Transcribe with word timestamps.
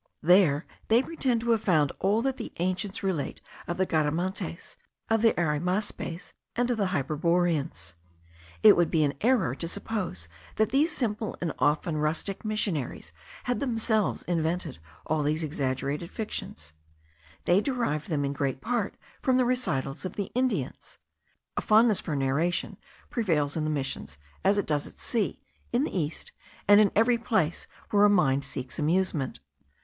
There 0.23 0.65
they 0.87 1.03
pretend 1.03 1.41
to 1.41 1.51
have 1.51 1.61
found 1.61 1.91
all 1.99 2.23
that 2.23 2.37
the 2.37 2.51
ancients 2.57 3.03
relate 3.03 3.39
of 3.67 3.77
the 3.77 3.85
Garamantes, 3.85 4.75
of 5.11 5.21
the 5.21 5.31
Arimaspes, 5.39 6.33
and 6.55 6.71
of 6.71 6.77
the 6.77 6.87
Hyperboreans. 6.87 7.93
It 8.63 8.75
would 8.75 8.89
be 8.89 9.03
an 9.03 9.13
error 9.21 9.53
to 9.53 9.67
suppose 9.67 10.27
that 10.55 10.71
these 10.71 10.91
simple 10.91 11.37
and 11.39 11.53
often 11.59 11.97
rustic 11.97 12.43
missionaries 12.43 13.13
had 13.43 13.59
themselves 13.59 14.23
invented 14.23 14.79
all 15.05 15.21
these 15.21 15.43
exaggerated 15.43 16.09
fictions; 16.09 16.73
they 17.45 17.61
derived 17.61 18.09
them 18.09 18.25
in 18.25 18.33
great 18.33 18.59
part 18.59 18.97
from 19.21 19.37
the 19.37 19.45
recitals 19.45 20.03
of 20.03 20.15
the 20.15 20.31
Indians. 20.33 20.97
A 21.57 21.61
fondness 21.61 21.99
for 21.99 22.15
narration 22.15 22.77
prevails 23.11 23.55
in 23.55 23.65
the 23.65 23.69
Missions, 23.69 24.17
as 24.43 24.57
it 24.57 24.65
does 24.65 24.87
at 24.87 24.97
sea, 24.97 25.43
in 25.71 25.83
the 25.83 25.95
East, 25.95 26.31
and 26.67 26.81
in 26.81 26.91
every 26.95 27.19
place 27.19 27.67
where 27.91 28.09
the 28.09 28.09
mind 28.09 28.43
seeks 28.43 28.79
amusement. 28.79 29.39